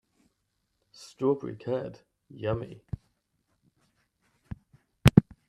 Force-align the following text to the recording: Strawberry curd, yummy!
Strawberry 0.93 1.55
curd, 1.55 1.99
yummy! 2.27 2.81